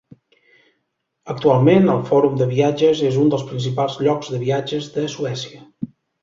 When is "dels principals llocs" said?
3.35-4.33